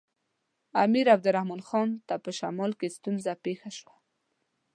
[0.83, 3.95] امیر عبدالرحمن خان ته په شمال کې ستونزه پېښه شوه.